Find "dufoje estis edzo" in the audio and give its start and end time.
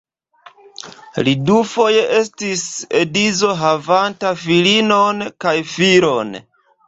1.49-3.51